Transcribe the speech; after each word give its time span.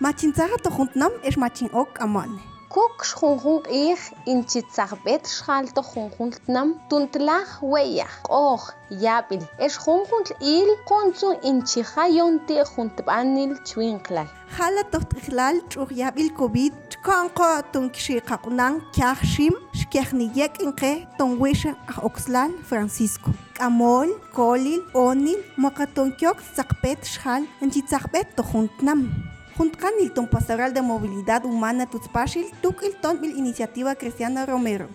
Machinzaha 0.00 0.56
tojuntnam 0.62 1.10
es 1.24 1.36
machin 1.36 1.68
ok 1.72 1.98
amane. 2.04 2.38
Kuk 2.70 3.02
xjunjun 3.02 3.58
q'ij 3.66 3.98
inchitzaqb'et 4.30 5.24
xjalto 5.26 5.82
junjuntnam 5.90 6.68
tuntlaj 6.88 7.48
weyaj 7.72 8.12
q'oj 8.26 8.62
yab'il 9.04 9.42
ex 9.58 9.74
junjun 9.84 10.24
il 10.54 10.70
quntzun 10.88 11.40
inchijayon 11.50 12.34
ti 12.46 12.60
juntb'anil 12.72 13.52
chwinqlal 13.66 14.28
Jala 14.56 14.82
tohtijlal 14.92 15.56
ch'uj 15.70 15.90
yabil 16.00 16.30
COVID 16.38 16.74
chkanqo 16.94 17.48
tunkixiqaqunan 17.72 18.74
kyaj 18.94 19.20
shim 19.32 19.54
xkiajniyek 19.80 20.62
inqe 20.66 20.92
tonwisha 21.18 21.72
aj 21.90 21.98
oxlal 22.08 22.52
Francisco. 22.68 23.30
K'amol, 23.56 24.14
kolil, 24.36 24.80
onil, 24.94 25.40
moqatonkyok 25.62 26.38
tzaqpet 26.54 27.00
xjal 27.14 27.42
inchitzaqb'et 27.64 28.28
tojuntnam. 28.38 29.02
Juntkan 29.58 29.98
ilton 30.00 30.28
pastoral 30.28 30.72
de 30.72 30.82
movilidad 30.82 31.44
humana 31.44 31.84
Tutzpachil, 31.90 32.46
tuk 32.62 32.84
ilton 32.86 33.18
mil 33.20 33.36
iniciativa 33.36 33.96
Cristiana 33.96 34.46
Romero. 34.46 34.86